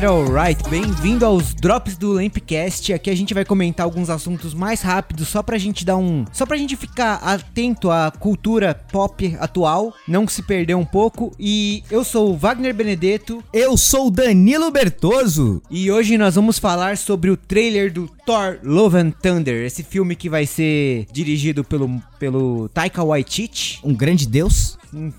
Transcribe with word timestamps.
Alright, 0.00 0.30
alright. 0.30 0.70
Bem-vindo 0.70 1.26
aos 1.26 1.52
Drops 1.52 1.94
do 1.96 2.12
Lampcast. 2.12 2.90
Aqui 2.90 3.10
a 3.10 3.14
gente 3.14 3.34
vai 3.34 3.44
comentar 3.44 3.84
alguns 3.84 4.08
assuntos 4.08 4.54
mais 4.54 4.80
rápidos, 4.80 5.28
só 5.28 5.42
pra 5.42 5.58
gente 5.58 5.84
dar 5.84 5.98
um. 5.98 6.24
Só 6.32 6.46
pra 6.46 6.56
gente 6.56 6.74
ficar 6.74 7.16
atento 7.16 7.90
à 7.90 8.10
cultura 8.10 8.74
pop 8.74 9.36
atual, 9.38 9.92
não 10.08 10.26
se 10.26 10.42
perder 10.42 10.74
um 10.74 10.86
pouco. 10.86 11.32
E 11.38 11.84
eu 11.90 12.02
sou 12.02 12.30
o 12.30 12.36
Wagner 12.36 12.74
Benedetto. 12.74 13.44
Eu 13.52 13.76
sou 13.76 14.06
o 14.06 14.10
Danilo 14.10 14.70
Bertoso. 14.70 15.60
E 15.70 15.90
hoje 15.90 16.16
nós 16.16 16.34
vamos 16.34 16.58
falar 16.58 16.96
sobre 16.96 17.28
o 17.28 17.36
trailer 17.36 17.92
do 17.92 18.08
Thor 18.30 18.60
Love 18.62 18.96
and 18.96 19.10
Thunder, 19.10 19.66
esse 19.66 19.82
filme 19.82 20.14
que 20.14 20.30
vai 20.30 20.46
ser 20.46 21.04
dirigido 21.10 21.64
pelo, 21.64 22.00
pelo 22.16 22.68
Taika 22.68 23.02
Waititi, 23.02 23.80
Um 23.82 23.92
grande 23.92 24.24
deus. 24.24 24.78
um 24.94 25.12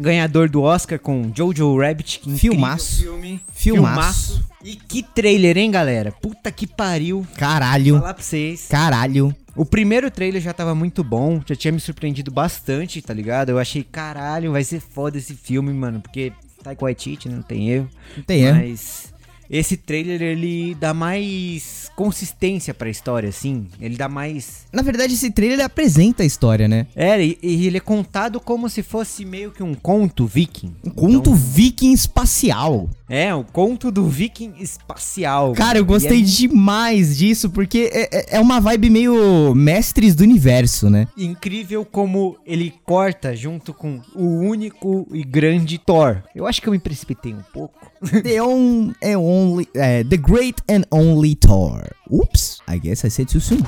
ganhador 0.00 0.48
do 0.48 0.62
Oscar 0.62 0.98
com 0.98 1.30
Jojo 1.36 1.78
Rabbit. 1.78 2.20
Que 2.20 2.38
Filmaço. 2.38 3.02
Filme. 3.02 3.38
Filmaço. 3.52 4.42
E 4.64 4.76
que 4.76 5.02
trailer, 5.02 5.58
hein, 5.58 5.70
galera? 5.70 6.10
Puta 6.10 6.50
que 6.50 6.66
pariu. 6.66 7.26
Caralho. 7.36 7.98
Falar 7.98 8.14
pra 8.14 8.22
vocês. 8.22 8.66
Caralho. 8.66 9.36
O 9.54 9.66
primeiro 9.66 10.10
trailer 10.10 10.40
já 10.40 10.54
tava 10.54 10.74
muito 10.74 11.04
bom, 11.04 11.42
já 11.46 11.54
tinha 11.54 11.70
me 11.70 11.80
surpreendido 11.80 12.30
bastante, 12.30 13.02
tá 13.02 13.12
ligado? 13.12 13.50
Eu 13.50 13.58
achei, 13.58 13.84
caralho, 13.84 14.52
vai 14.52 14.64
ser 14.64 14.80
foda 14.80 15.18
esse 15.18 15.34
filme, 15.34 15.70
mano, 15.70 16.00
porque 16.00 16.32
Taika 16.62 16.82
Waititi, 16.82 17.28
né, 17.28 17.36
não 17.36 17.42
tem 17.42 17.68
erro. 17.68 17.90
Não 18.16 18.24
tem 18.24 18.40
erro. 18.42 18.56
Mas 18.56 19.12
esse 19.50 19.76
trailer, 19.76 20.22
ele 20.22 20.74
dá 20.74 20.94
mais 20.94 21.83
consistência 21.94 22.74
pra 22.74 22.88
história, 22.90 23.28
assim. 23.28 23.66
Ele 23.80 23.96
dá 23.96 24.08
mais... 24.08 24.66
Na 24.72 24.82
verdade, 24.82 25.14
esse 25.14 25.30
trailer 25.30 25.56
ele 25.56 25.62
apresenta 25.62 26.22
a 26.22 26.26
história, 26.26 26.66
né? 26.68 26.86
É, 26.94 27.22
e, 27.24 27.38
e 27.42 27.66
ele 27.66 27.76
é 27.76 27.80
contado 27.80 28.40
como 28.40 28.68
se 28.68 28.82
fosse 28.82 29.24
meio 29.24 29.50
que 29.50 29.62
um 29.62 29.74
conto 29.74 30.26
viking. 30.26 30.74
Um 30.84 30.90
conto 30.90 31.14
Então, 31.14 31.34
viking 31.34 31.92
espacial. 31.92 32.88
É, 33.08 33.34
o 33.34 33.44
conto 33.44 33.90
do 33.90 34.06
viking 34.08 34.54
espacial. 34.58 35.52
Cara, 35.52 35.78
eu 35.78 35.84
gostei 35.84 36.20
é 36.20 36.24
demais 36.24 37.16
disso, 37.16 37.50
porque 37.50 37.90
é, 37.92 38.08
é- 38.10 38.36
é 38.36 38.40
uma 38.40 38.60
vibe 38.60 38.88
meio 38.88 39.54
mestres 39.54 40.14
do 40.14 40.22
universo, 40.22 40.88
né? 40.88 41.06
incrível 41.16 41.84
como 41.84 42.36
ele 42.46 42.72
corta 42.84 43.36
junto 43.36 43.74
com 43.74 44.00
o 44.14 44.40
único 44.40 45.06
e 45.12 45.22
grande 45.22 45.78
Thor. 45.78 46.22
Eu 46.34 46.46
acho 46.46 46.62
que 46.62 46.68
eu 46.68 46.72
me 46.72 46.78
precipitei 46.78 47.34
um 47.34 47.42
pouco. 47.52 47.74
The, 48.22 48.42
on, 48.42 48.92
é 49.00 49.16
only, 49.16 49.68
é, 49.74 50.02
the 50.04 50.16
Great 50.16 50.62
and 50.70 50.82
Only 50.90 51.34
Thor. 51.34 51.82
Oops, 52.10 52.58
I 52.68 52.78
guess 52.78 53.04
I 53.04 53.10
said 53.10 53.28
too 53.28 53.40
soon. 53.40 53.60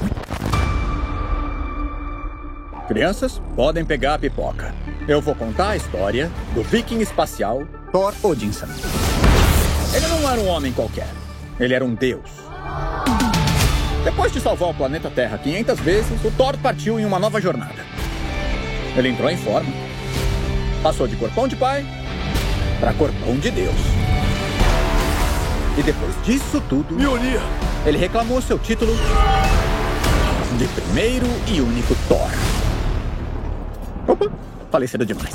Crianças, 2.89 3.41
podem 3.56 3.84
pegar 3.84 4.15
a 4.15 4.19
pipoca. 4.19 4.73
Eu 5.09 5.21
vou 5.21 5.34
contar 5.34 5.71
a 5.71 5.77
história 5.77 6.31
do 6.55 6.62
viking 6.62 7.00
espacial 7.00 7.67
Thor 7.91 8.15
Odinson. 8.23 8.67
Ele 9.95 10.06
não 10.09 10.31
era 10.31 10.41
um 10.41 10.48
homem 10.48 10.73
qualquer. 10.73 11.09
Ele 11.59 11.75
era 11.75 11.84
um 11.84 11.95
deus. 11.95 12.31
Depois 14.05 14.33
de 14.33 14.41
salvar 14.41 14.70
o 14.70 14.75
planeta 14.75 15.11
Terra 15.11 15.39
500 15.39 15.81
vezes, 15.81 16.25
o 16.25 16.31
Thor 16.31 16.56
partiu 16.59 17.01
em 17.01 17.05
uma 17.05 17.19
nova 17.19 17.41
jornada. 17.41 17.84
Ele 18.97 19.09
entrou 19.09 19.28
em 19.31 19.37
forma. 19.37 19.73
Passou 20.83 21.09
de 21.09 21.17
corpão 21.17 21.48
de 21.48 21.56
pai 21.56 21.84
para 22.78 22.93
corpão 22.93 23.37
de 23.37 23.51
Deus. 23.51 23.75
E 25.77 25.83
depois 25.83 26.15
disso 26.25 26.62
tudo, 26.69 26.97
ele 27.84 27.99
reclamou 27.99 28.41
seu 28.41 28.59
título 28.59 28.93
de 30.59 30.66
primeiro 30.69 31.27
e 31.47 31.60
único 31.60 31.94
Thor. 32.09 32.31
Opa, 34.06 34.31
falei 34.71 34.89
cedo 34.89 35.05
demais. 35.05 35.34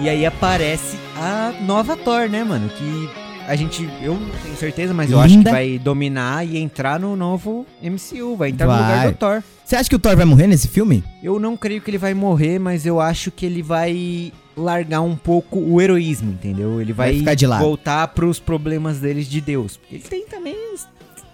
E 0.00 0.08
aí 0.08 0.26
aparece 0.26 0.96
a 1.16 1.54
nova 1.62 1.96
Thor, 1.96 2.28
né, 2.28 2.42
mano? 2.44 2.68
Que 2.68 3.08
a 3.46 3.54
gente, 3.56 3.88
eu 4.02 4.14
não 4.14 4.28
tenho 4.42 4.56
certeza, 4.56 4.92
mas 4.92 5.10
eu 5.10 5.20
acho 5.20 5.38
que 5.38 5.50
vai 5.50 5.78
dominar 5.78 6.46
e 6.46 6.58
entrar 6.58 6.98
no 6.98 7.14
novo 7.14 7.64
MCU, 7.82 8.36
vai 8.36 8.50
entrar 8.50 8.66
no 8.66 8.72
Vai. 8.72 8.82
lugar 8.82 9.12
do 9.12 9.16
Thor. 9.16 9.42
Você 9.64 9.76
acha 9.76 9.88
que 9.88 9.96
o 9.96 9.98
Thor 9.98 10.16
vai 10.16 10.24
morrer 10.24 10.46
nesse 10.46 10.68
filme? 10.68 11.02
Eu 11.22 11.38
não 11.38 11.56
creio 11.56 11.80
que 11.80 11.90
ele 11.90 11.98
vai 11.98 12.12
morrer, 12.12 12.58
mas 12.58 12.84
eu 12.84 13.00
acho 13.00 13.30
que 13.30 13.46
ele 13.46 13.62
vai 13.62 14.32
largar 14.56 15.00
um 15.00 15.16
pouco 15.16 15.58
o 15.58 15.80
heroísmo, 15.80 16.32
entendeu? 16.32 16.80
Ele 16.80 16.92
vai, 16.92 17.10
Vai 17.10 17.18
ficar 17.20 17.34
de 17.34 17.46
lado. 17.46 17.60
voltar 17.64 18.08
pros 18.08 18.38
problemas 18.38 18.98
deles 18.98 19.26
de 19.26 19.40
Deus. 19.40 19.76
Porque 19.76 19.94
ele 19.96 20.04
tem 20.04 20.26
também 20.26 20.54
os, 20.74 20.86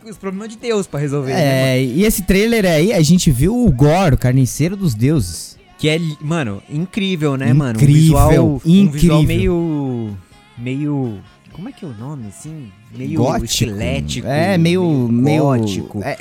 os 0.09 0.17
problemas 0.17 0.49
de 0.49 0.57
Deus 0.57 0.87
pra 0.87 1.01
resolver, 1.01 1.33
né? 1.33 1.79
É, 1.79 1.83
e 1.83 2.05
esse 2.05 2.23
trailer 2.23 2.65
aí, 2.67 2.93
a 2.93 3.03
gente 3.03 3.31
viu 3.31 3.57
o 3.65 3.71
Gore, 3.73 4.15
o 4.15 4.19
carniceiro 4.19 4.77
dos 4.77 4.95
deuses. 4.95 5.59
Que 5.81 5.89
é, 5.89 5.99
mano, 6.21 6.63
incrível, 6.71 7.37
né, 7.39 7.53
mano? 7.55 7.79
Um 7.79 7.83
Incrível, 7.83 7.97
visual, 8.03 8.47
um 8.55 8.57
incrível. 8.67 8.91
visual 8.93 9.23
meio. 9.23 10.17
meio. 10.59 11.19
Como 11.53 11.69
é 11.69 11.73
que 11.73 11.85
é 11.85 11.89
o 11.89 11.95
nome, 11.95 12.29
assim? 12.29 12.71
Meio 12.95 13.15
Gótico. 13.23 13.45
esquelético. 13.47 14.27
É, 14.29 14.57
meio. 14.59 15.09
meio 15.09 15.43
gótico. 15.43 16.01
É, 16.03 16.19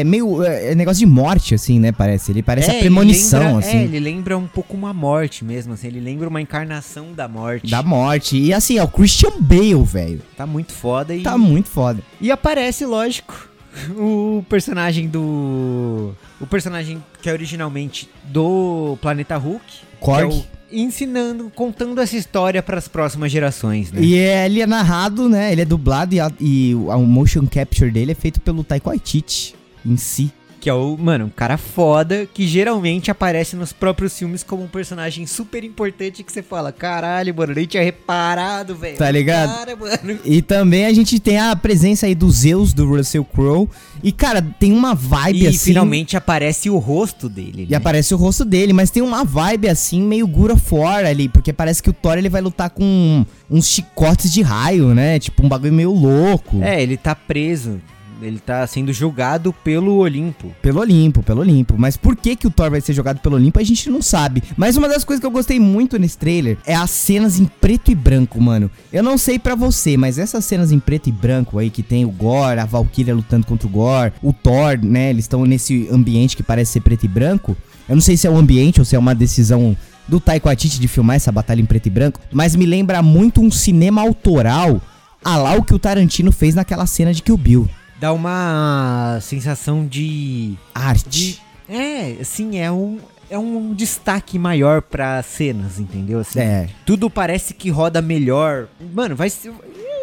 é, 0.00 0.04
meio. 0.04 0.42
É, 0.42 0.74
negócio 0.74 0.98
de 0.98 1.06
morte, 1.06 1.54
assim, 1.54 1.78
né? 1.78 1.92
Parece. 1.92 2.32
Ele 2.32 2.42
parece 2.42 2.70
É, 2.70 2.76
a 2.76 2.80
premonição, 2.80 3.40
lembra- 3.40 3.58
assim. 3.60 3.76
É, 3.78 3.82
ele 3.84 4.00
lembra 4.00 4.36
um 4.36 4.46
pouco 4.46 4.76
uma 4.76 4.92
morte 4.92 5.44
mesmo, 5.44 5.72
assim. 5.74 5.86
Ele 5.86 6.00
lembra 6.00 6.28
uma 6.28 6.40
encarnação 6.40 7.12
da 7.12 7.28
morte. 7.28 7.70
Da 7.70 7.82
morte. 7.82 8.36
E 8.36 8.52
assim, 8.52 8.76
é 8.76 8.82
o 8.82 8.88
Christian 8.88 9.32
Bale, 9.40 9.82
velho. 9.84 10.22
Tá 10.36 10.46
muito 10.46 10.72
foda 10.72 11.14
e. 11.14 11.22
Tá 11.22 11.38
muito 11.38 11.68
foda. 11.68 12.00
E 12.20 12.30
aparece, 12.30 12.84
lógico, 12.84 13.48
o 13.96 14.44
personagem 14.48 15.08
do. 15.08 16.14
O 16.40 16.46
personagem 16.46 17.02
que 17.22 17.28
é 17.28 17.32
originalmente 17.32 18.08
do 18.24 18.96
Planeta 19.00 19.36
Hulk. 19.36 19.64
Korg. 20.00 20.30
Que 20.30 20.38
é 20.56 20.60
ensinando, 20.72 21.50
contando 21.54 22.00
essa 22.00 22.16
história 22.16 22.62
pras 22.62 22.86
próximas 22.86 23.32
gerações, 23.32 23.90
né? 23.90 24.00
E 24.00 24.16
é, 24.16 24.46
ele 24.46 24.60
é 24.60 24.66
narrado, 24.66 25.28
né? 25.28 25.52
Ele 25.52 25.62
é 25.62 25.64
dublado 25.64 26.14
e, 26.14 26.20
a, 26.20 26.30
e 26.40 26.74
o, 26.74 26.98
motion 27.00 27.46
capture 27.46 27.90
dele 27.90 28.12
é 28.12 28.14
feito 28.14 28.40
pelo 28.40 28.62
Taika 28.62 28.88
Waititi 28.88 29.54
em 29.84 29.96
si. 29.96 30.32
Que 30.60 30.68
é 30.68 30.74
o, 30.74 30.96
mano, 30.98 31.24
um 31.24 31.30
cara 31.30 31.56
foda 31.56 32.28
que 32.32 32.46
geralmente 32.46 33.10
aparece 33.10 33.56
nos 33.56 33.72
próprios 33.72 34.18
filmes 34.18 34.42
como 34.42 34.62
um 34.62 34.68
personagem 34.68 35.26
super 35.26 35.64
importante 35.64 36.22
que 36.22 36.30
você 36.30 36.42
fala, 36.42 36.70
caralho, 36.70 37.34
mano, 37.34 37.54
nem 37.54 37.66
tinha 37.66 37.82
reparado, 37.82 38.76
velho. 38.76 38.98
Tá 38.98 39.10
ligado? 39.10 39.48
Cara. 39.54 40.20
E 40.24 40.42
também 40.42 40.84
a 40.84 40.92
gente 40.92 41.18
tem 41.18 41.38
a 41.38 41.56
presença 41.56 42.04
aí 42.06 42.14
do 42.14 42.30
Zeus, 42.30 42.74
do 42.74 42.86
Russell 42.86 43.24
Crowe. 43.24 43.68
E, 44.02 44.12
cara, 44.12 44.42
tem 44.42 44.72
uma 44.72 44.94
vibe 44.94 45.44
E 45.44 45.46
assim... 45.46 45.58
finalmente 45.58 46.16
aparece 46.16 46.68
o 46.68 46.76
rosto 46.76 47.28
dele, 47.28 47.64
E 47.66 47.70
né? 47.70 47.76
aparece 47.76 48.12
o 48.12 48.16
rosto 48.18 48.44
dele, 48.44 48.72
mas 48.74 48.90
tem 48.90 49.02
uma 49.02 49.24
vibe 49.24 49.68
assim, 49.68 50.02
meio 50.02 50.28
of 50.52 50.74
War 50.74 51.06
ali, 51.06 51.28
porque 51.28 51.52
parece 51.52 51.82
que 51.82 51.88
o 51.88 51.92
Thor 51.92 52.18
ele 52.18 52.28
vai 52.28 52.40
lutar 52.42 52.68
com 52.70 53.24
uns 53.50 53.66
chicotes 53.66 54.30
de 54.32 54.42
raio, 54.42 54.94
né? 54.94 55.18
Tipo 55.18 55.44
um 55.44 55.48
bagulho 55.48 55.72
meio 55.72 55.92
louco. 55.92 56.62
É, 56.62 56.82
ele 56.82 56.96
tá 56.96 57.14
preso. 57.14 57.80
Ele 58.22 58.38
tá 58.38 58.66
sendo 58.66 58.92
julgado 58.92 59.52
pelo 59.52 59.98
Olimpo. 59.98 60.54
Pelo 60.62 60.80
Olimpo, 60.80 61.22
pelo 61.22 61.40
Olimpo. 61.40 61.74
Mas 61.78 61.96
por 61.96 62.16
que 62.16 62.36
que 62.36 62.46
o 62.46 62.50
Thor 62.50 62.70
vai 62.70 62.80
ser 62.80 62.92
jogado 62.92 63.20
pelo 63.20 63.36
Olimpo, 63.36 63.58
a 63.58 63.64
gente 63.64 63.90
não 63.90 64.02
sabe. 64.02 64.42
Mas 64.56 64.76
uma 64.76 64.88
das 64.88 65.04
coisas 65.04 65.20
que 65.20 65.26
eu 65.26 65.30
gostei 65.30 65.58
muito 65.58 65.98
nesse 65.98 66.18
trailer 66.18 66.58
é 66.66 66.74
as 66.74 66.90
cenas 66.90 67.38
em 67.38 67.44
preto 67.44 67.90
e 67.90 67.94
branco, 67.94 68.40
mano. 68.40 68.70
Eu 68.92 69.02
não 69.02 69.16
sei 69.16 69.38
pra 69.38 69.54
você, 69.54 69.96
mas 69.96 70.18
essas 70.18 70.44
cenas 70.44 70.72
em 70.72 70.78
preto 70.78 71.08
e 71.08 71.12
branco 71.12 71.58
aí, 71.58 71.70
que 71.70 71.82
tem 71.82 72.04
o 72.04 72.10
Gore, 72.10 72.60
a 72.60 72.64
Valkyria 72.64 73.14
lutando 73.14 73.46
contra 73.46 73.66
o 73.66 73.70
Gore, 73.70 74.12
o 74.22 74.32
Thor, 74.32 74.78
né? 74.82 75.10
Eles 75.10 75.24
estão 75.24 75.44
nesse 75.44 75.88
ambiente 75.90 76.36
que 76.36 76.42
parece 76.42 76.72
ser 76.72 76.80
preto 76.80 77.04
e 77.04 77.08
branco. 77.08 77.56
Eu 77.88 77.96
não 77.96 78.02
sei 78.02 78.16
se 78.16 78.26
é 78.26 78.30
o 78.30 78.36
ambiente 78.36 78.80
ou 78.80 78.84
se 78.84 78.94
é 78.94 78.98
uma 78.98 79.14
decisão 79.14 79.76
do 80.06 80.20
Taiko 80.20 80.48
Atiti 80.48 80.80
de 80.80 80.88
filmar 80.88 81.16
essa 81.16 81.30
batalha 81.30 81.60
em 81.60 81.64
preto 81.64 81.86
e 81.86 81.90
branco, 81.90 82.20
mas 82.32 82.56
me 82.56 82.66
lembra 82.66 83.00
muito 83.00 83.40
um 83.40 83.50
cinema 83.50 84.02
autoral, 84.02 84.80
a 85.24 85.36
lá 85.36 85.54
o 85.54 85.62
que 85.62 85.74
o 85.74 85.78
Tarantino 85.78 86.32
fez 86.32 86.54
naquela 86.54 86.86
cena 86.86 87.14
de 87.14 87.22
Kill 87.22 87.36
Bill. 87.36 87.68
Dá 88.00 88.12
uma 88.12 89.18
sensação 89.20 89.86
de. 89.86 90.56
Arte. 90.74 91.08
de 91.08 91.40
é, 91.68 92.16
assim, 92.20 92.58
é 92.58 92.72
um. 92.72 92.98
É 93.28 93.38
um 93.38 93.72
destaque 93.72 94.36
maior 94.40 94.82
pra 94.82 95.22
cenas, 95.22 95.78
entendeu? 95.78 96.18
Assim, 96.18 96.40
É. 96.40 96.68
Tudo 96.84 97.08
parece 97.08 97.54
que 97.54 97.70
roda 97.70 98.02
melhor. 98.02 98.66
Mano, 98.92 99.14
vai 99.14 99.30
ser. 99.30 99.52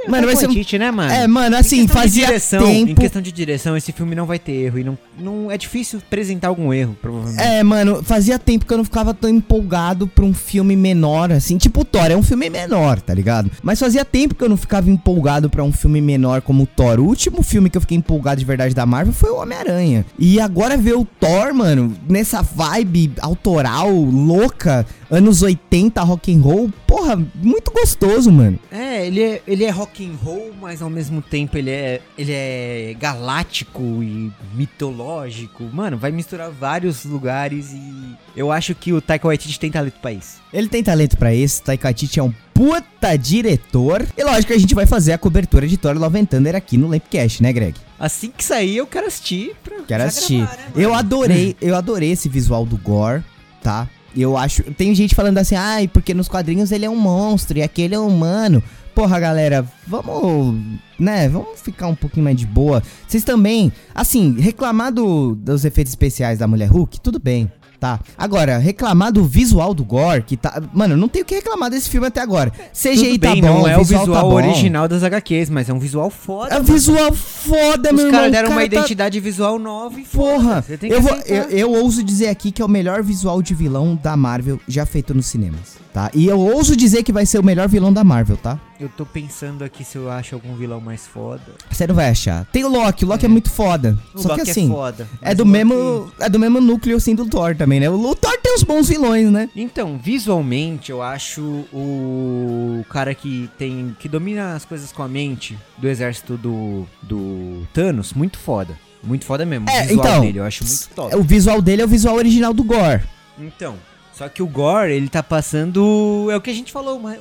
Mano, 0.07 0.25
vai 0.27 0.35
ser 0.35 0.47
um- 0.49 0.79
né, 0.79 0.91
mano? 0.91 1.11
É, 1.11 1.27
mano, 1.27 1.55
Em 1.55 1.59
assim, 1.59 1.87
fazia 1.87 2.27
direção, 2.27 2.67
Em 2.69 2.85
tempo. 2.87 3.01
questão 3.01 3.21
de 3.21 3.31
direção, 3.31 3.75
esse 3.75 3.91
filme 3.91 4.15
não 4.15 4.25
vai 4.25 4.39
ter 4.39 4.51
erro. 4.53 4.79
E 4.79 4.83
não, 4.83 4.97
não 5.19 5.51
é 5.51 5.57
difícil 5.57 5.99
apresentar 5.99 6.47
algum 6.49 6.73
erro, 6.73 6.95
provavelmente. 7.01 7.41
É, 7.43 7.61
mano, 7.63 8.01
fazia 8.03 8.37
tempo 8.39 8.65
que 8.65 8.73
eu 8.73 8.77
não 8.77 8.83
ficava 8.85 9.13
tão 9.13 9.29
empolgado 9.29 10.07
pra 10.07 10.23
um 10.23 10.33
filme 10.33 10.75
menor, 10.75 11.31
assim. 11.31 11.57
Tipo, 11.57 11.81
o 11.81 11.85
Thor 11.85 12.05
é 12.11 12.15
um 12.15 12.23
filme 12.23 12.49
menor, 12.49 13.01
tá 13.01 13.13
ligado? 13.13 13.51
Mas 13.61 13.79
fazia 13.79 14.05
tempo 14.05 14.35
que 14.35 14.43
eu 14.43 14.49
não 14.49 14.57
ficava 14.57 14.89
empolgado 14.89 15.49
pra 15.49 15.63
um 15.63 15.71
filme 15.71 15.99
menor 16.01 16.41
como 16.41 16.63
o 16.63 16.67
Thor. 16.67 16.99
O 16.99 17.05
último 17.05 17.41
filme 17.43 17.69
que 17.69 17.77
eu 17.77 17.81
fiquei 17.81 17.97
empolgado 17.97 18.39
de 18.39 18.45
verdade 18.45 18.73
da 18.73 18.85
Marvel 18.85 19.13
foi 19.13 19.29
o 19.31 19.37
Homem-Aranha. 19.41 20.05
E 20.17 20.39
agora 20.39 20.77
ver 20.77 20.95
o 20.95 21.05
Thor, 21.05 21.53
mano, 21.53 21.93
nessa 22.07 22.41
vibe 22.41 23.13
autoral, 23.21 23.91
louca, 23.93 24.85
anos 25.09 25.41
80, 25.41 26.01
rock 26.03 26.33
and 26.33 26.41
roll, 26.41 26.69
porra, 26.85 27.15
muito 27.41 27.71
gostoso, 27.71 28.31
mano. 28.31 28.59
É, 28.71 29.05
ele 29.07 29.21
é, 29.21 29.41
ele 29.47 29.63
é 29.63 29.69
rock 29.69 29.96
and 30.03 30.15
roll, 30.23 30.53
mas 30.59 30.81
ao 30.81 30.89
mesmo 30.89 31.21
tempo 31.21 31.57
ele 31.57 31.69
é, 31.69 32.01
ele 32.17 32.31
é 32.33 32.95
galáctico 32.99 33.81
e 34.03 34.31
mitológico. 34.53 35.63
Mano, 35.71 35.97
vai 35.97 36.11
misturar 36.11 36.49
vários 36.51 37.03
lugares 37.05 37.71
e 37.73 38.15
eu 38.35 38.51
acho 38.51 38.73
que 38.75 38.93
o 38.93 39.01
Taika 39.01 39.27
Waititi 39.27 39.59
tem 39.59 39.71
talento 39.71 39.99
pra 40.01 40.11
isso. 40.11 40.41
Ele 40.53 40.67
tem 40.67 40.83
talento 40.83 41.17
pra 41.17 41.33
isso, 41.33 41.61
Taika 41.63 41.87
Waititi 41.87 42.19
é 42.19 42.23
um 42.23 42.33
puta 42.53 43.15
diretor. 43.17 44.05
E 44.17 44.23
lógico 44.23 44.47
que 44.47 44.53
a 44.53 44.59
gente 44.59 44.73
vai 44.73 44.85
fazer 44.85 45.13
a 45.13 45.17
cobertura 45.17 45.67
de 45.67 45.77
Thor 45.77 45.97
Love 45.97 46.19
and 46.19 46.25
Thunder 46.25 46.55
aqui 46.55 46.77
no 46.77 46.87
Lampcast, 46.87 47.43
né, 47.43 47.53
Greg? 47.53 47.75
Assim 47.99 48.31
que 48.35 48.43
sair, 48.43 48.77
eu 48.77 48.87
quero 48.87 49.07
assistir. 49.07 49.55
Pra 49.63 49.77
Quero 49.87 50.03
assistir. 50.03 50.37
gravar, 50.37 50.57
né, 50.57 50.71
eu 50.75 50.93
adorei, 50.93 51.55
eu 51.61 51.75
adorei 51.75 52.11
esse 52.11 52.27
visual 52.29 52.65
do 52.65 52.77
Gore, 52.77 53.23
tá? 53.61 53.87
Eu 54.17 54.35
acho. 54.37 54.63
Tem 54.73 54.93
gente 54.95 55.13
falando 55.15 55.37
assim, 55.37 55.55
ai, 55.55 55.87
porque 55.87 56.13
nos 56.13 56.27
quadrinhos 56.27 56.71
ele 56.71 56.85
é 56.85 56.89
um 56.89 56.95
monstro 56.95 57.57
e 57.57 57.61
aquele 57.61 57.93
é 57.95 57.99
humano. 57.99 58.61
Porra, 58.95 59.19
galera, 59.19 59.63
vamos, 59.85 60.59
né, 60.99 61.29
vamos 61.29 61.61
ficar 61.61 61.87
um 61.87 61.93
pouquinho 61.93 62.23
mais 62.23 62.35
de 62.35 62.47
boa. 62.47 62.81
Vocês 63.07 63.23
também, 63.23 63.71
assim, 63.93 64.35
reclamar 64.39 64.91
do- 64.91 65.35
dos 65.35 65.63
efeitos 65.65 65.91
especiais 65.91 66.39
da 66.39 66.47
Mulher 66.47 66.67
Hulk, 66.69 66.99
tudo 66.99 67.19
bem, 67.19 67.51
tá? 67.79 67.99
Agora, 68.17 68.57
reclamar 68.57 69.11
do 69.11 69.23
visual 69.25 69.73
do 69.73 69.83
Gore, 69.83 70.23
que 70.23 70.35
tá... 70.37 70.61
Mano, 70.73 70.93
eu 70.93 70.97
não 70.97 71.07
tenho 71.07 71.23
o 71.23 71.27
que 71.27 71.35
reclamar 71.35 71.69
desse 71.69 71.89
filme 71.89 72.07
até 72.07 72.21
agora. 72.21 72.51
CGI 72.73 73.11
Tudo 73.13 73.19
bem, 73.19 73.41
tá 73.41 73.47
bom, 73.47 73.59
não 73.59 73.67
é 73.67 73.77
o 73.77 73.83
visual 73.83 74.07
tá 74.07 74.21
bom. 74.21 74.33
original 74.35 74.87
das 74.87 75.03
HQs, 75.03 75.49
mas 75.49 75.69
é 75.69 75.73
um 75.73 75.79
visual 75.79 76.09
foda. 76.09 76.49
É 76.55 76.59
mano. 76.59 76.65
visual 76.65 77.13
foda, 77.13 77.91
meu 77.91 77.95
Os 77.95 77.99
irmão. 78.01 78.11
caras 78.11 78.31
deram 78.31 78.49
o 78.49 78.51
uma 78.51 78.61
cara 78.61 78.69
tá- 78.69 78.75
identidade 78.77 79.19
visual 79.19 79.59
nova 79.59 79.99
e 79.99 80.03
Porra, 80.03 80.61
tem 80.79 80.91
eu, 80.91 81.01
vou, 81.01 81.15
eu, 81.25 81.43
eu 81.49 81.71
ouso 81.71 82.03
dizer 82.03 82.27
aqui 82.29 82.51
que 82.51 82.61
é 82.61 82.65
o 82.65 82.69
melhor 82.69 83.03
visual 83.03 83.41
de 83.41 83.53
vilão 83.53 83.99
da 84.01 84.15
Marvel 84.17 84.59
já 84.67 84.85
feito 84.85 85.13
nos 85.13 85.25
cinemas, 85.27 85.77
tá? 85.97 86.11
E 86.13 86.27
eu 86.27 86.39
ouso 86.39 86.75
dizer 86.75 87.01
que 87.01 87.11
vai 87.11 87.25
ser 87.25 87.39
o 87.39 87.43
melhor 87.43 87.67
vilão 87.67 87.91
da 87.91 88.03
Marvel, 88.03 88.37
tá? 88.37 88.59
Eu 88.79 88.87
tô 88.87 89.03
pensando 89.03 89.63
aqui 89.63 89.83
se 89.83 89.97
eu 89.97 90.11
acho 90.11 90.35
algum 90.35 90.53
vilão 90.55 90.79
mais 90.79 91.07
foda. 91.07 91.41
Você 91.71 91.87
não 91.87 91.95
vai 91.95 92.09
achar. 92.09 92.45
Tem 92.45 92.63
o 92.63 92.67
Loki, 92.67 93.03
o 93.03 93.07
Loki 93.07 93.25
é, 93.25 93.27
muito 93.27 93.49
foda. 93.49 93.97
O 94.13 94.19
Só 94.19 94.29
Loki 94.29 94.43
que 94.43 94.51
assim, 94.51 94.67
é 94.67 94.75
foda. 94.75 95.07
é, 95.19 95.33
do 95.33 95.43
Loki- 95.43 95.51
mesmo, 95.51 96.11
é 96.19 96.29
do 96.29 96.37
mesmo 96.37 96.61
núcleo 96.61 96.97
assim 96.97 97.15
do 97.15 97.25
Thor 97.25 97.55
também, 97.55 97.79
né? 97.79 97.89
O, 97.89 98.13
Thor 98.13 98.37
tem 98.43 98.53
uns 98.53 98.61
bons 98.61 98.87
vilões, 98.87 99.31
né? 99.31 99.49
Então, 99.55 99.97
visualmente, 99.97 100.91
eu 100.91 101.01
acho 101.01 101.41
o 101.73 102.85
cara 102.91 103.15
que 103.15 103.49
tem. 103.57 103.95
que 103.99 104.07
domina 104.07 104.53
as 104.53 104.65
coisas 104.65 104.91
com 104.91 105.01
a 105.01 105.07
mente 105.07 105.57
do 105.79 105.87
exército 105.87 106.37
do. 106.37 106.85
do 107.01 107.67
Thanos 107.73 108.13
muito 108.13 108.37
foda. 108.37 108.77
Muito 109.03 109.25
foda 109.25 109.47
mesmo. 109.47 109.67
É, 109.67 109.85
o 109.85 109.87
visual 109.87 110.05
então, 110.05 110.21
dele, 110.21 110.39
eu 110.39 110.43
acho 110.43 110.63
muito 110.63 110.89
top. 110.89 111.15
O 111.15 111.23
visual 111.23 111.59
dele 111.59 111.81
é 111.81 111.85
o 111.85 111.87
visual 111.87 112.15
original 112.15 112.53
do 112.53 112.63
Gore. 112.63 113.01
Então, 113.39 113.75
só 114.17 114.27
que 114.29 114.41
o 114.41 114.47
Gore, 114.47 114.91
ele 114.93 115.09
tá 115.09 115.21
passando. 115.21 116.27
É 116.31 116.35
o 116.35 116.41
que 116.41 116.49
a 116.49 116.53
gente 116.53 116.71
falou, 116.71 116.97
uma, 116.97 117.15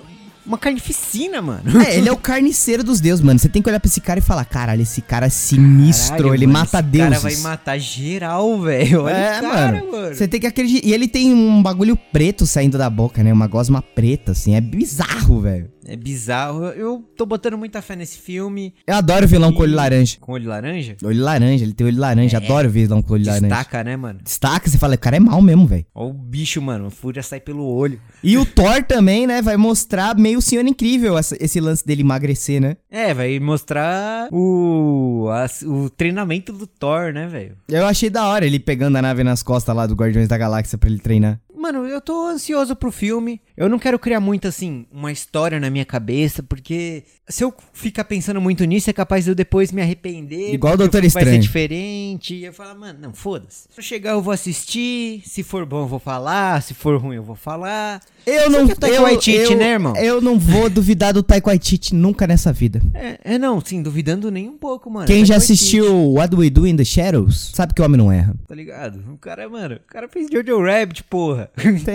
uma 0.47 0.57
carnificina, 0.57 1.43
mano. 1.43 1.63
É, 1.83 1.97
ele 1.97 2.09
é 2.09 2.13
o 2.13 2.17
carniceiro 2.17 2.83
dos 2.85 3.01
deuses, 3.01 3.23
mano. 3.25 3.39
Você 3.39 3.49
tem 3.49 3.61
que 3.61 3.69
olhar 3.69 3.81
pra 3.81 3.89
esse 3.89 4.01
cara 4.01 4.19
e 4.19 4.23
falar, 4.23 4.45
caralho, 4.45 4.83
esse 4.83 5.03
cara 5.03 5.27
é 5.27 5.29
sinistro, 5.29 6.17
Caralho, 6.17 6.35
ele 6.35 6.47
mano, 6.47 6.59
mata 6.61 6.79
esse 6.79 6.87
deuses. 6.89 7.09
cara 7.11 7.21
vai 7.21 7.37
matar 7.37 7.79
geral, 7.79 8.61
velho. 8.61 9.03
Olha 9.03 9.13
É, 9.15 9.41
cara, 9.41 9.73
mano. 9.79 9.93
mano. 9.93 10.15
Você 10.15 10.27
tem 10.29 10.41
que 10.41 10.47
acreditar. 10.47 10.87
E 10.87 10.93
ele 10.93 11.09
tem 11.09 11.35
um 11.35 11.63
bagulho 11.63 11.97
preto 11.97 12.47
saindo 12.47 12.79
da 12.79 12.89
boca, 12.89 13.23
né? 13.23 13.33
Uma 13.33 13.47
gosma 13.47 13.83
preta, 13.83 14.33
assim. 14.33 14.55
É 14.55 14.61
bizarro, 14.61 15.41
velho. 15.41 15.69
É 15.89 15.95
bizarro. 15.97 16.65
Eu 16.67 17.05
tô 17.17 17.25
botando 17.25 17.57
muita 17.57 17.81
fé 17.81 17.95
nesse 17.95 18.19
filme. 18.19 18.75
Eu 18.87 18.97
adoro 18.97 19.27
vilão 19.27 19.53
com 19.53 19.63
olho 19.63 19.73
E- 19.73 19.77
laranja. 19.77 20.17
Com 20.21 20.33
olho 20.33 20.49
laranja? 20.49 20.97
Olho 21.05 21.23
laranja, 21.23 21.65
ele 21.65 21.73
tem 21.73 21.87
olho 21.87 21.99
laranja. 21.99 22.37
Adoro 22.39 22.69
vilão 22.69 23.01
com 23.03 23.15
olho 23.15 23.25
laranja. 23.25 23.47
Destaca, 23.47 23.85
né, 23.85 23.97
mano? 23.97 24.19
Destaca, 24.23 24.69
você 24.69 24.77
fala, 24.79 24.95
o 24.95 24.99
cara 24.99 25.17
é 25.17 25.21
mal 25.21 25.41
mesmo, 25.41 25.67
velho. 25.67 25.87
Ó 25.95 26.09
o 26.09 26.13
bicho, 26.13 26.61
mano. 26.61 26.87
A 26.87 26.91
fúria 26.91 27.23
sai 27.23 27.39
pelo 27.41 27.65
olho. 27.65 28.01
E 28.23 28.37
o 28.37 28.45
Thor 28.45 28.83
também, 28.83 29.27
né? 29.27 29.41
Vai 29.41 29.57
mostrar 29.57 30.17
meio 30.17 30.43
Senhor 30.43 30.67
Incrível 30.67 31.17
essa- 31.17 31.37
esse 31.41 31.61
lance 31.61 31.87
dele 31.87 32.03
emagrecer, 32.03 32.61
né? 32.61 32.77
É, 32.91 33.15
vai 33.15 33.39
mostrar 33.39 34.29
o, 34.33 35.29
as- 35.33 35.63
o 35.63 35.89
treinamento 35.91 36.53
do 36.53 36.67
Thor, 36.67 37.13
né, 37.13 37.27
velho? 37.27 37.57
Eu 37.69 37.87
achei 37.87 38.11
da 38.11 38.27
hora 38.27 38.45
ele 38.47 38.59
pegando 38.59 38.97
a 38.97 39.03
nave 39.03 39.23
nas 39.23 39.43
costas 39.43 39.75
lá 39.75 39.87
do 39.87 39.95
Guardiões 39.95 40.29
da 40.29 40.37
Galáxia 40.39 40.77
pra 40.79 40.89
ele 40.89 40.99
treinar. 40.99 41.41
Mano, 41.67 41.85
eu 41.85 42.01
tô 42.01 42.27
ansioso 42.27 42.77
pro 42.77 42.93
filme. 42.93 43.41
Eu 43.57 43.69
não 43.69 43.77
quero 43.77 43.99
criar 43.99 44.21
muito, 44.21 44.47
assim, 44.47 44.87
uma 44.89 45.11
história 45.11 45.59
na 45.59 45.69
minha 45.69 45.85
cabeça, 45.85 46.41
porque 46.41 47.03
se 47.29 47.43
eu 47.43 47.53
ficar 47.73 48.05
pensando 48.05 48.41
muito 48.41 48.65
nisso, 48.65 48.89
é 48.89 48.93
capaz 48.93 49.25
de 49.25 49.33
eu 49.33 49.35
depois 49.35 49.73
me 49.73 49.83
arrepender. 49.83 50.55
Igual 50.55 50.75
o 50.75 50.77
Doutor 50.77 51.01
filme 51.01 51.09
Vai 51.09 51.23
ser 51.25 51.29
Estranho. 51.31 51.43
diferente. 51.43 52.35
E 52.37 52.45
eu 52.45 52.53
falo, 52.53 52.79
mano, 52.79 53.01
não, 53.03 53.13
foda-se. 53.13 53.67
Se 53.69 53.81
eu 53.81 53.83
chegar, 53.83 54.13
eu 54.13 54.23
vou 54.23 54.33
assistir. 54.33 55.23
Se 55.27 55.43
for 55.43 55.67
bom, 55.67 55.81
eu 55.81 55.87
vou 55.89 55.99
falar. 55.99 56.63
Se 56.63 56.73
for 56.73 57.01
ruim, 57.01 57.17
eu 57.17 57.25
vou 57.25 57.35
falar. 57.35 58.01
Eu 58.27 58.51
não 58.51 58.61
é 58.69 58.97
eu, 58.97 59.03
Waititi, 59.03 59.53
eu, 59.53 59.57
né, 59.57 59.71
irmão? 59.73 59.95
Eu 59.97 60.21
não 60.21 60.37
vou 60.37 60.69
duvidar 60.69 61.13
do 61.15 61.23
Taika 61.23 61.49
Waititi 61.49 61.95
nunca 61.95 62.27
nessa 62.27 62.53
vida. 62.53 62.83
É, 62.93 63.35
é, 63.35 63.39
não, 63.39 63.61
sim, 63.65 63.81
duvidando 63.81 64.31
nem 64.33 64.49
um 64.49 64.59
pouco, 64.59 64.91
mano. 64.91 65.07
Quem 65.07 65.23
É 65.23 65.25
já 65.25 65.37
assistiu 65.37 66.13
What 66.13 66.31
Do 66.31 66.39
We 66.39 66.51
Do 66.51 66.67
in 66.67 66.77
the 66.77 66.85
Shadows 66.85 67.53
sabe 67.55 67.73
que 67.73 67.81
o 67.81 67.85
homem 67.85 67.97
não 67.97 68.11
erra. 68.11 68.35
Tá 68.49 68.55
ligado? 68.55 68.99
O 69.13 69.17
cara, 69.17 69.49
mano, 69.49 69.77
o 69.77 69.93
cara 69.93 70.09
fez 70.09 70.27
Jojo 70.31 70.61
Rabbit, 70.61 71.05
porra. 71.05 71.49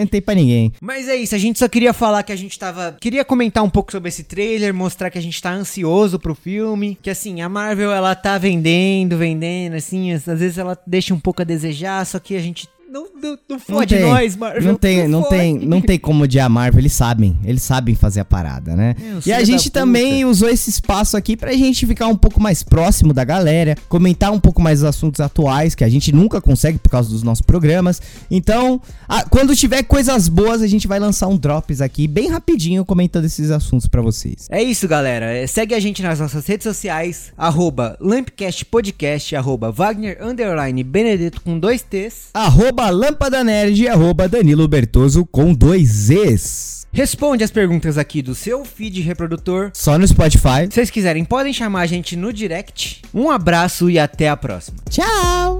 Tem 0.09 0.21
pra 0.21 0.33
ninguém. 0.33 0.71
Mas 0.79 1.09
é 1.09 1.15
isso, 1.17 1.35
a 1.35 1.37
gente 1.37 1.59
só 1.59 1.67
queria 1.67 1.91
falar 1.91 2.23
que 2.23 2.31
a 2.31 2.35
gente 2.35 2.57
tava. 2.57 2.95
Queria 2.99 3.25
comentar 3.25 3.63
um 3.63 3.69
pouco 3.69 3.91
sobre 3.91 4.07
esse 4.07 4.23
trailer, 4.23 4.73
mostrar 4.73 5.09
que 5.09 5.17
a 5.17 5.21
gente 5.21 5.41
tá 5.41 5.51
ansioso 5.51 6.17
pro 6.17 6.33
filme. 6.33 6.97
Que 7.01 7.09
assim, 7.09 7.41
a 7.41 7.49
Marvel 7.49 7.91
ela 7.91 8.15
tá 8.15 8.37
vendendo, 8.37 9.17
vendendo, 9.17 9.75
assim, 9.75 10.13
às 10.13 10.25
vezes 10.25 10.57
ela 10.57 10.77
deixa 10.87 11.13
um 11.13 11.19
pouco 11.19 11.41
a 11.41 11.45
desejar, 11.45 12.05
só 12.05 12.19
que 12.19 12.35
a 12.35 12.39
gente. 12.39 12.69
Não, 12.91 13.07
não, 13.23 13.37
não 13.49 13.57
fode 13.59 13.95
tem, 13.95 14.03
nós, 14.03 14.35
Marvel. 14.35 14.63
Não 14.63 14.75
tem, 14.75 15.07
não 15.07 15.23
fode. 15.23 15.35
tem, 15.35 15.59
não 15.59 15.79
tem 15.81 15.97
como 15.97 16.25
odiar 16.25 16.47
a 16.47 16.49
Marvel, 16.49 16.79
eles 16.81 16.91
sabem, 16.91 17.39
eles 17.45 17.63
sabem 17.63 17.95
fazer 17.95 18.19
a 18.19 18.25
parada, 18.25 18.75
né? 18.75 18.95
É, 19.25 19.29
e 19.29 19.31
a 19.31 19.41
gente 19.45 19.69
também 19.69 20.25
usou 20.25 20.49
esse 20.49 20.69
espaço 20.69 21.15
aqui 21.15 21.37
pra 21.37 21.53
gente 21.53 21.87
ficar 21.87 22.07
um 22.07 22.17
pouco 22.17 22.41
mais 22.41 22.63
próximo 22.63 23.13
da 23.13 23.23
galera, 23.23 23.77
comentar 23.87 24.31
um 24.33 24.39
pouco 24.41 24.61
mais 24.61 24.79
os 24.79 24.85
assuntos 24.85 25.21
atuais 25.21 25.73
que 25.73 25.85
a 25.85 25.89
gente 25.89 26.11
nunca 26.11 26.41
consegue 26.41 26.77
por 26.79 26.89
causa 26.89 27.09
dos 27.09 27.23
nossos 27.23 27.41
programas. 27.41 28.01
Então, 28.29 28.81
a- 29.07 29.23
quando 29.23 29.55
tiver 29.55 29.83
coisas 29.83 30.27
boas, 30.27 30.61
a 30.61 30.67
gente 30.67 30.85
vai 30.85 30.99
lançar 30.99 31.27
um 31.27 31.37
drops 31.37 31.79
aqui 31.79 32.09
bem 32.09 32.27
rapidinho 32.27 32.83
comentando 32.83 33.23
esses 33.23 33.51
assuntos 33.51 33.87
pra 33.87 34.01
vocês. 34.01 34.47
É 34.49 34.61
isso, 34.61 34.85
galera. 34.85 35.27
É, 35.27 35.47
Segue 35.47 35.73
a 35.73 35.79
gente 35.79 36.01
nas 36.03 36.19
nossas 36.19 36.45
redes 36.45 36.65
sociais, 36.65 37.31
arroba 37.37 37.95
Lampcast 38.01 38.65
Podcast, 38.65 39.33
arroba 39.33 39.71
Wagner 39.71 40.17
Underline 40.21 40.83
Benedetto 40.83 41.39
com 41.41 41.57
dois 41.57 41.81
T's. 41.81 42.29
Arroba 42.33 42.80
Lâmpada 42.89 43.43
Nerd, 43.43 43.87
arroba 43.87 44.27
Danilo 44.27 44.67
Bertoso 44.67 45.25
com 45.25 45.53
dois 45.53 46.09
Es. 46.09 46.87
Responde 46.93 47.43
as 47.43 47.51
perguntas 47.51 47.97
aqui 47.97 48.21
do 48.21 48.35
seu 48.35 48.65
feed 48.65 49.01
reprodutor. 49.01 49.71
Só 49.73 49.97
no 49.97 50.07
Spotify. 50.07 50.65
Se 50.69 50.75
vocês 50.75 50.89
quiserem, 50.89 51.23
podem 51.23 51.53
chamar 51.53 51.81
a 51.81 51.85
gente 51.85 52.15
no 52.17 52.33
direct. 52.33 53.01
Um 53.13 53.31
abraço 53.31 53.89
e 53.89 53.97
até 53.97 54.27
a 54.27 54.35
próxima. 54.35 54.77
Tchau! 54.89 55.57